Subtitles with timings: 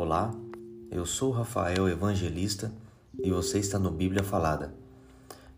[0.00, 0.32] Olá,
[0.92, 2.72] eu sou Rafael Evangelista
[3.20, 4.72] e você está no Bíblia Falada.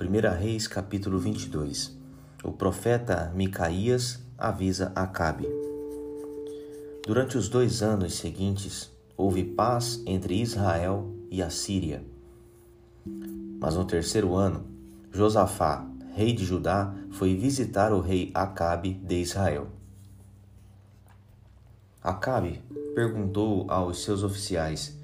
[0.00, 1.94] 1 Reis, capítulo 22.
[2.42, 5.46] O profeta Micaías avisa Acabe.
[7.06, 12.02] Durante os dois anos seguintes, houve paz entre Israel e a Síria.
[13.60, 14.64] Mas no terceiro ano,
[15.10, 19.68] Josafá, rei de Judá, foi visitar o rei Acabe de Israel.
[22.02, 22.62] Acabe
[22.94, 24.98] perguntou aos seus oficiais: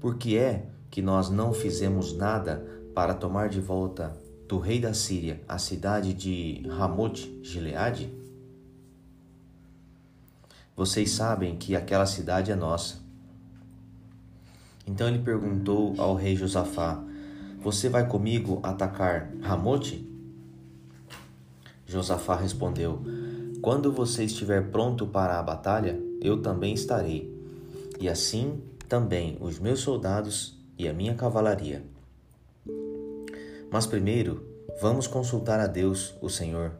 [0.00, 4.16] Por que é que nós não fizemos nada para tomar de volta
[4.48, 8.12] do rei da Síria a cidade de Ramote Gileade?
[10.76, 13.00] Vocês sabem que aquela cidade é nossa.
[14.86, 17.02] Então ele perguntou ao rei Josafá:
[17.60, 20.08] Você vai comigo atacar Ramote?
[21.86, 23.00] Josafá respondeu:
[23.60, 27.31] Quando você estiver pronto para a batalha, eu também estarei,
[28.00, 31.82] e assim também os meus soldados e a minha cavalaria.
[33.70, 34.46] Mas primeiro,
[34.80, 36.72] vamos consultar a Deus, o Senhor.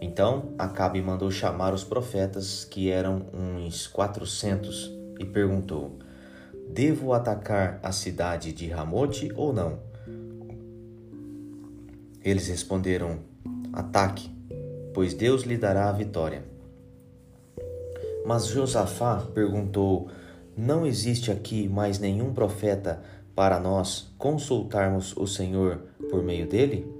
[0.00, 5.98] Então Acabe mandou chamar os profetas, que eram uns quatrocentos, e perguntou:
[6.68, 9.78] Devo atacar a cidade de Ramote ou não?
[12.22, 13.20] Eles responderam:
[13.72, 14.30] Ataque,
[14.92, 16.53] pois Deus lhe dará a vitória.
[18.24, 20.08] Mas Josafá perguntou:
[20.56, 23.02] Não existe aqui mais nenhum profeta
[23.34, 26.90] para nós consultarmos o Senhor por meio dele?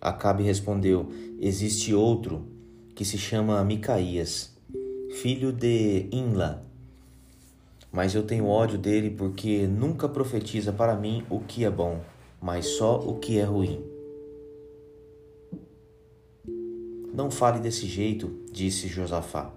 [0.00, 1.08] Acabe respondeu:
[1.40, 2.46] Existe outro
[2.94, 4.56] que se chama Micaías,
[5.20, 6.64] filho de Inla.
[7.90, 12.00] Mas eu tenho ódio dele porque nunca profetiza para mim o que é bom,
[12.40, 13.93] mas só o que é ruim.
[17.14, 19.54] Não fale desse jeito, disse Josafá.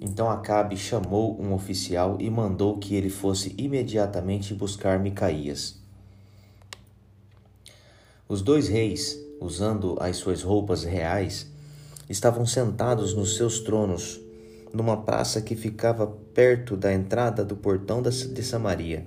[0.00, 5.82] Então Acabe chamou um oficial e mandou que ele fosse imediatamente buscar Micaías.
[8.28, 11.50] Os dois reis, usando as suas roupas reais,
[12.08, 14.20] estavam sentados nos seus tronos,
[14.72, 19.04] numa praça que ficava perto da entrada do portão de Samaria.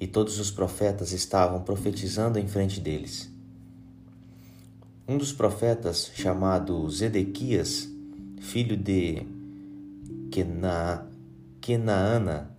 [0.00, 3.29] E todos os profetas estavam profetizando em frente deles.
[5.10, 7.88] Um dos profetas, chamado Zedequias,
[8.38, 9.26] filho de
[10.30, 11.04] Quena,
[11.60, 12.56] Quenaana,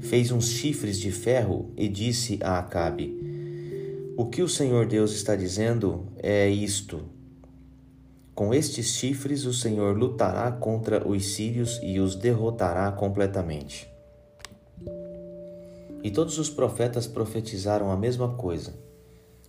[0.00, 3.16] fez uns chifres de ferro e disse a Acabe:
[4.16, 7.00] O que o Senhor Deus está dizendo é isto:
[8.34, 13.88] Com estes chifres o Senhor lutará contra os sírios e os derrotará completamente.
[16.02, 18.74] E todos os profetas profetizaram a mesma coisa.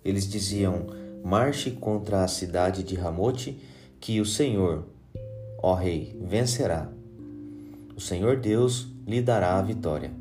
[0.05, 0.85] Eles diziam:
[1.23, 3.59] marche contra a cidade de Ramote,
[3.99, 4.85] que o Senhor,
[5.57, 6.91] ó rei, vencerá.
[7.95, 10.11] O Senhor Deus lhe dará a vitória.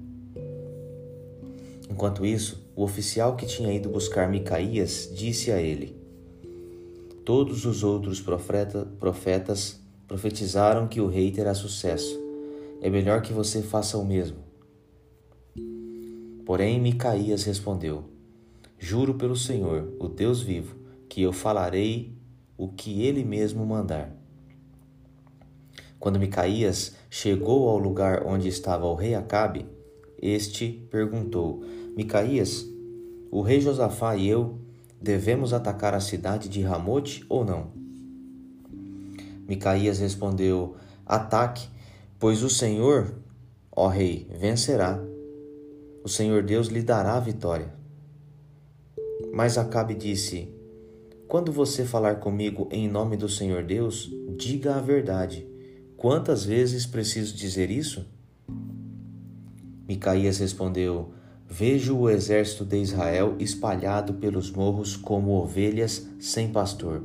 [1.89, 5.97] Enquanto isso, o oficial que tinha ido buscar Micaías disse a ele:
[7.25, 12.19] Todos os outros profeta, profetas profetizaram que o rei terá sucesso.
[12.81, 14.39] É melhor que você faça o mesmo.
[16.47, 18.05] Porém, Micaías respondeu:
[18.79, 20.80] Juro pelo Senhor, o Deus vivo,
[21.11, 22.17] que eu falarei
[22.57, 24.15] o que ele mesmo mandar.
[25.99, 29.67] Quando Micaías chegou ao lugar onde estava o rei Acabe,
[30.23, 31.63] este perguntou:
[31.97, 32.65] Micaías,
[33.31, 34.59] o rei Josafá e eu
[35.03, 37.73] devemos atacar a cidade de Ramote ou não?
[39.49, 41.69] Micaías respondeu: Ataque,
[42.21, 43.13] pois o Senhor,
[43.73, 45.03] ó rei, vencerá.
[46.05, 47.75] O Senhor Deus lhe dará a vitória.
[49.35, 50.60] Mas Acabe disse:
[51.31, 55.47] quando você falar comigo em nome do Senhor Deus, diga a verdade.
[55.97, 58.05] Quantas vezes preciso dizer isso?
[59.87, 61.13] Micaías respondeu:
[61.49, 67.01] Vejo o exército de Israel espalhado pelos morros como ovelhas sem pastor.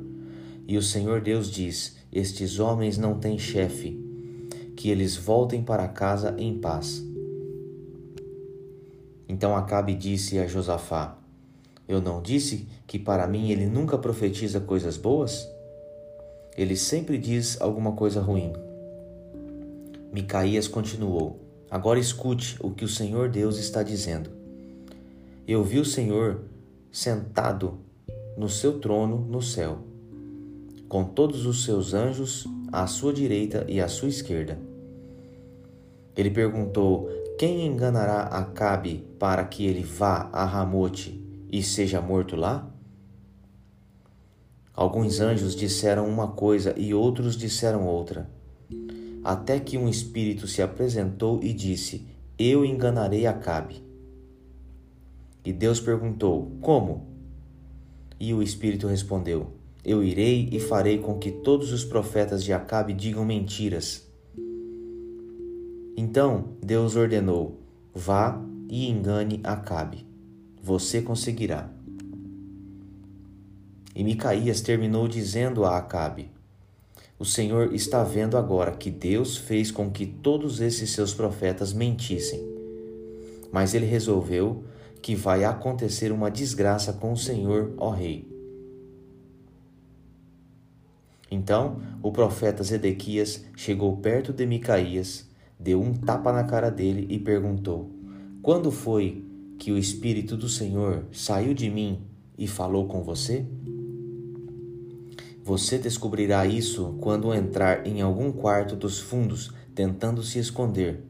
[0.67, 3.95] E o Senhor Deus diz: Estes homens não têm chefe,
[4.75, 7.05] que eles voltem para casa em paz.
[9.29, 11.15] Então Acabe disse a Josafá:
[11.87, 15.47] eu não disse que para mim ele nunca profetiza coisas boas?
[16.57, 18.53] Ele sempre diz alguma coisa ruim.
[20.11, 21.39] Micaías continuou:
[21.69, 24.31] Agora escute o que o Senhor Deus está dizendo.
[25.47, 26.41] Eu vi o Senhor
[26.91, 27.79] sentado
[28.35, 29.79] no seu trono no céu,
[30.89, 34.57] com todos os seus anjos à sua direita e à sua esquerda.
[36.15, 41.24] Ele perguntou: Quem enganará Acabe para que ele vá a Ramote
[41.57, 42.69] e seja morto lá?
[44.73, 48.29] Alguns anjos disseram uma coisa e outros disseram outra.
[49.23, 52.05] até que um espírito se apresentou e disse:
[52.37, 53.81] Eu enganarei Acabe.
[55.45, 57.07] E Deus perguntou: Como?
[58.19, 62.93] E o espírito respondeu: Eu irei e farei com que todos os profetas de Acabe
[62.93, 64.05] digam mentiras.
[65.95, 67.61] Então Deus ordenou:
[67.93, 70.14] Vá e engane Acabe.
[70.65, 71.69] Você conseguirá.
[73.93, 76.31] E Micaías terminou dizendo a Acabe:
[77.19, 82.43] o Senhor está vendo agora que Deus fez com que todos esses seus profetas mentissem.
[83.51, 84.63] Mas ele resolveu
[85.03, 88.27] que vai acontecer uma desgraça com o Senhor, ó rei.
[91.29, 95.29] Então o profeta Zedequias chegou perto de Micaías,
[95.59, 97.91] deu um tapa na cara dele e perguntou:
[98.41, 102.01] Quando foi que o Espírito do Senhor saiu de mim
[102.37, 103.45] e falou com você?
[105.43, 111.03] Você descobrirá isso quando entrar em algum quarto dos fundos tentando se esconder.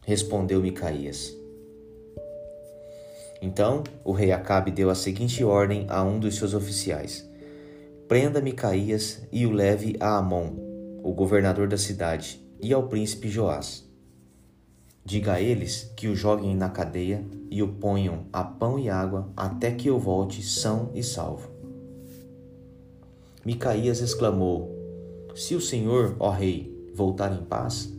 [0.00, 1.36] Respondeu Micaías.
[3.42, 7.28] Então o rei Acabe deu a seguinte ordem a um dos seus oficiais:
[8.08, 10.54] Prenda Micaías e o leve a Amon,
[11.02, 13.91] o governador da cidade, e ao príncipe Joás.
[15.04, 19.28] Diga a eles que o joguem na cadeia e o ponham a pão e água
[19.36, 21.50] até que eu volte são e salvo.
[23.44, 24.70] Micaías exclamou:
[25.34, 27.92] Se o Senhor, ó rei, voltar em paz,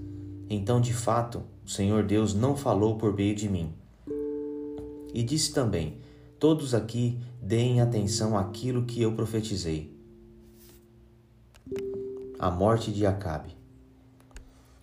[0.49, 3.73] então de fato o Senhor Deus não falou por meio de mim.
[5.13, 5.97] E disse também:
[6.39, 9.93] Todos aqui deem atenção àquilo que eu profetizei.
[12.39, 13.62] A morte de Acabe.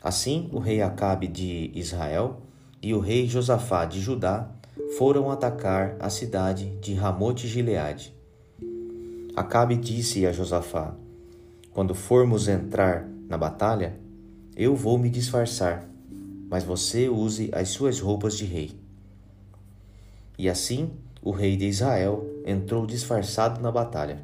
[0.03, 2.41] Assim, o rei Acabe de Israel
[2.83, 4.49] e o rei Josafá de Judá
[4.97, 8.15] foram atacar a cidade de Ramote Gileade
[9.41, 10.95] Acabe disse a Josafá:
[11.73, 13.99] Quando formos entrar na batalha,
[14.57, 15.89] eu vou me disfarçar,
[16.49, 18.73] mas você use as suas roupas de rei.
[20.37, 20.91] E assim
[21.23, 24.19] o rei de Israel entrou disfarçado na batalha.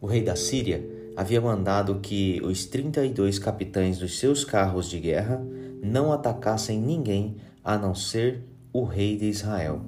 [0.00, 0.82] O rei da Síria
[1.16, 5.42] havia mandado que os trinta e dois capitães dos seus carros de guerra
[5.82, 8.42] não atacassem ninguém a não ser
[8.72, 9.82] o rei de Israel.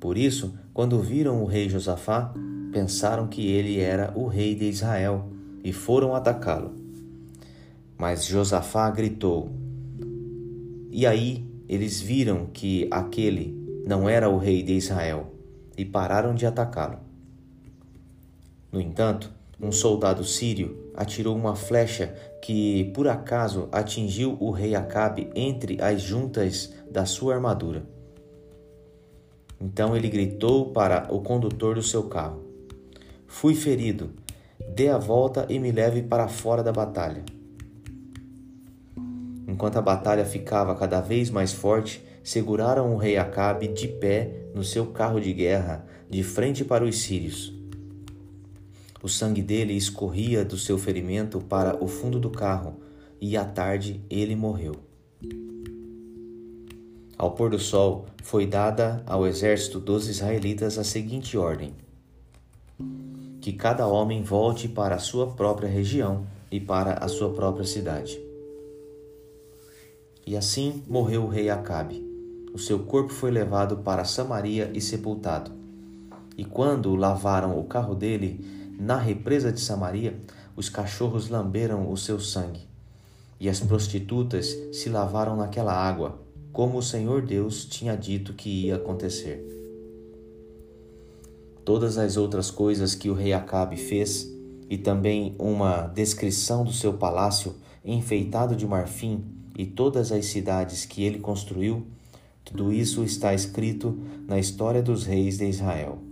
[0.00, 2.32] Por isso, quando viram o rei Josafá,
[2.72, 5.28] pensaram que ele era o rei de Israel
[5.64, 6.72] e foram atacá-lo.
[7.96, 9.50] Mas Josafá gritou.
[10.90, 13.56] E aí eles viram que aquele
[13.86, 15.34] não era o rei de Israel
[15.76, 17.07] e pararam de atacá-lo.
[18.70, 25.30] No entanto, um soldado sírio atirou uma flecha que, por acaso, atingiu o rei Acabe
[25.34, 27.84] entre as juntas da sua armadura.
[29.60, 32.44] Então ele gritou para o condutor do seu carro:
[33.26, 34.10] Fui ferido,
[34.74, 37.24] dê a volta e me leve para fora da batalha.
[39.48, 44.62] Enquanto a batalha ficava cada vez mais forte, seguraram o rei Acabe de pé no
[44.62, 47.57] seu carro de guerra, de frente para os sírios.
[49.02, 52.80] O sangue dele escorria do seu ferimento para o fundo do carro,
[53.20, 54.74] e à tarde ele morreu.
[57.16, 61.74] Ao pôr do sol, foi dada ao exército dos israelitas a seguinte ordem:
[63.40, 68.20] Que cada homem volte para a sua própria região e para a sua própria cidade.
[70.26, 72.06] E assim morreu o rei Acabe.
[72.52, 75.50] O seu corpo foi levado para Samaria e sepultado.
[76.36, 80.20] E quando lavaram o carro dele na represa de Samaria,
[80.54, 82.68] os cachorros lamberam o seu sangue.
[83.40, 86.20] E as prostitutas se lavaram naquela água
[86.52, 89.44] como o Senhor Deus tinha dito que ia acontecer.
[91.64, 94.28] Todas as outras coisas que o rei Acabe fez,
[94.70, 97.54] e também uma descrição do seu palácio
[97.84, 99.24] enfeitado de marfim
[99.56, 101.86] e todas as cidades que ele construiu,
[102.44, 106.07] tudo isso está escrito na história dos reis de Israel.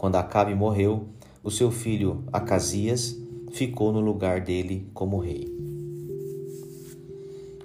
[0.00, 1.10] Quando Acabe morreu,
[1.44, 3.16] o seu filho Acasias
[3.52, 5.60] ficou no lugar dele como rei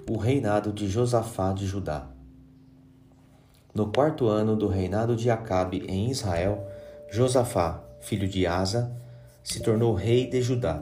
[0.08, 2.08] o reinado de Josafá de Judá.
[3.74, 6.64] No quarto ano do reinado de Acabe em Israel,
[7.10, 8.94] Josafá, filho de Asa,
[9.42, 10.80] se tornou rei de Judá,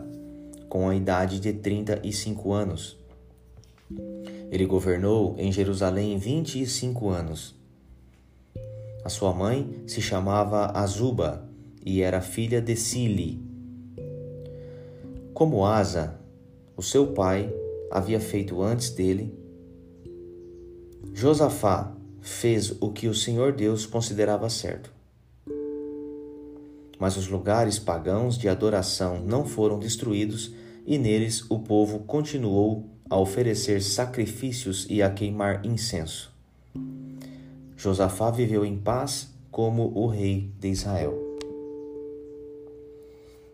[0.69, 2.99] com a idade de trinta e cinco anos.
[4.51, 7.57] Ele governou em Jerusalém vinte e cinco anos.
[9.05, 11.47] A sua mãe se chamava Azuba
[11.85, 13.39] e era filha de Sili.
[15.35, 16.19] Como Asa,
[16.75, 17.55] o seu pai
[17.91, 19.39] havia feito antes dele,
[21.13, 24.91] Josafá fez o que o Senhor Deus considerava certo.
[26.99, 30.55] mas os lugares pagãos de adoração não foram destruídos
[30.87, 36.33] e neles o povo continuou a oferecer sacrifícios e a queimar incenso.
[37.85, 41.13] Josafá viveu em paz como o rei de Israel.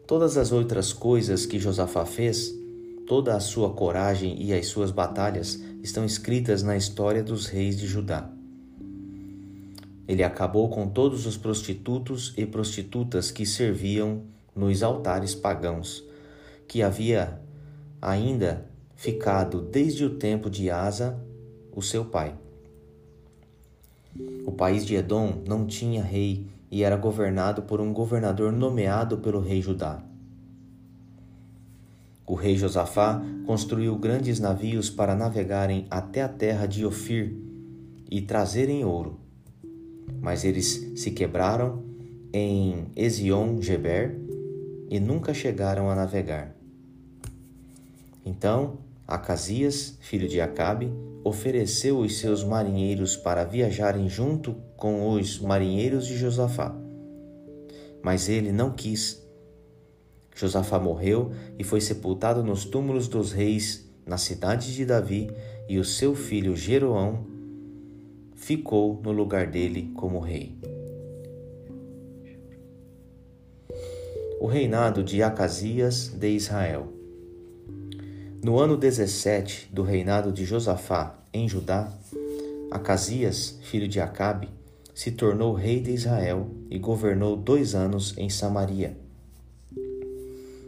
[0.07, 2.55] Todas as outras coisas que Josafá fez,
[3.09, 7.89] toda a sua coragem e as suas batalhas estão escritas na história dos reis de
[7.89, 8.31] Judá.
[10.07, 14.23] Ele acabou com todos os prostitutos e prostitutas que serviam
[14.55, 16.05] nos altares pagãos,
[16.69, 17.41] que havia
[18.01, 21.21] ainda ficado desde o tempo de Asa,
[21.75, 22.33] o seu pai.
[24.47, 29.41] O país de Edom não tinha rei e era governado por um governador nomeado pelo
[29.41, 30.03] rei Judá.
[32.27, 37.35] O rei Josafá construiu grandes navios para navegarem até a terra de Ofir
[38.11, 39.19] e trazerem ouro.
[40.21, 41.83] Mas eles se quebraram
[42.33, 44.17] em Ezion-Geber
[44.89, 46.55] e nunca chegaram a navegar.
[48.25, 48.79] Então
[49.11, 50.93] Acasias, filho de Acabe,
[51.25, 56.75] ofereceu os seus marinheiros para viajarem junto com os marinheiros de Josafá.
[58.03, 59.23] Mas ele não quis.
[60.35, 65.31] Josafá morreu e foi sepultado nos túmulos dos reis na cidade de Davi,
[65.69, 67.27] e o seu filho Jeroão
[68.35, 70.59] ficou no lugar dele como rei.
[74.41, 77.00] O reinado de Acasias de Israel.
[78.43, 81.93] No ano 17 do reinado de Josafá em Judá,
[82.71, 84.49] Acasias, filho de Acabe,
[84.95, 88.97] se tornou rei de Israel e governou dois anos em Samaria.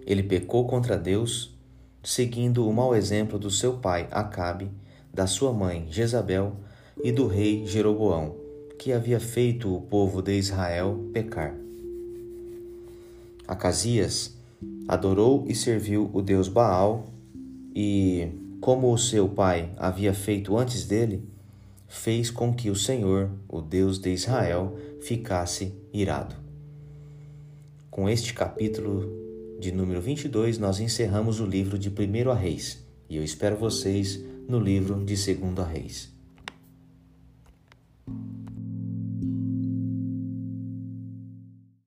[0.06, 1.56] Ele pecou contra Deus,
[2.02, 4.70] seguindo o mau exemplo do seu pai Acabe,
[5.10, 6.56] da sua mãe Jezabel
[7.02, 8.36] e do rei Jeroboão,
[8.78, 11.54] que havia feito o povo de Israel pecar.
[13.48, 14.36] Acasias
[14.86, 17.11] adorou e serviu o deus Baal
[17.74, 18.28] e,
[18.60, 21.22] como o seu pai havia feito antes dele,
[21.88, 26.34] fez com que o Senhor, o Deus de Israel, ficasse irado.
[27.90, 29.10] Com este capítulo
[29.60, 34.18] de número 22, nós encerramos o livro de 1 a Reis e eu espero vocês
[34.48, 36.10] no livro de 2 a Reis.